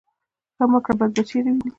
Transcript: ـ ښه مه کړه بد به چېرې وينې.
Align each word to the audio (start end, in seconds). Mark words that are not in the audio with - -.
ـ 0.29 0.55
ښه 0.55 0.65
مه 0.71 0.79
کړه 0.83 0.93
بد 0.99 1.11
به 1.15 1.21
چېرې 1.29 1.51
وينې. 1.53 1.69